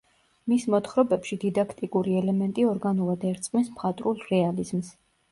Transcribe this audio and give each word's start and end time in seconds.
მის 0.51 0.63
მოთხრობებში 0.75 1.35
დიდაქტიკური 1.43 2.15
ელემენტი 2.21 2.65
ორგანულად 2.69 3.25
ერწყმის 3.33 3.69
მხატვრულ 3.75 4.17
რეალიზმს. 4.31 4.91